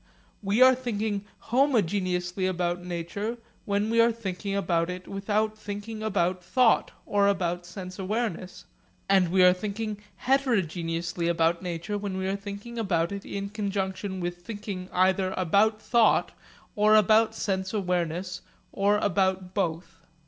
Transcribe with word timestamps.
We 0.41 0.63
are 0.63 0.73
thinking 0.73 1.25
'homogeneously' 1.51 2.49
about 2.49 2.83
nature 2.83 3.37
when 3.65 3.91
we 3.91 4.01
are 4.01 4.11
thinking 4.11 4.55
about 4.55 4.89
it 4.89 5.07
without 5.07 5.55
thinking 5.59 6.01
about 6.01 6.43
thought 6.43 6.89
or 7.05 7.27
about 7.27 7.67
sense 7.67 7.99
awareness, 7.99 8.65
and 9.07 9.29
we 9.29 9.43
are 9.43 9.53
thinking 9.53 9.99
'heterogeneously' 10.15 11.27
about 11.27 11.61
nature 11.61 11.99
when 11.99 12.17
we 12.17 12.25
are 12.27 12.35
thinking 12.35 12.79
about 12.79 13.11
it 13.11 13.25
in 13.27 13.49
conjunction 13.49 14.19
with 14.19 14.37
thinking 14.39 14.89
either 14.91 15.35
about 15.37 15.79
thought 15.79 16.31
or 16.75 16.95
about 16.95 17.35
sense 17.35 17.71
awareness 17.71 18.41
or 18.71 18.97
about 18.97 19.53
both. 19.53 20.07